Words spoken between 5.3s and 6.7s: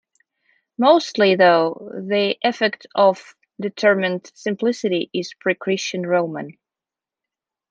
pre-Christian Roman.